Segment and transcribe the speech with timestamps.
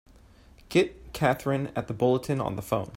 [0.69, 2.89] Get Katherine at the Bulletin on the phone!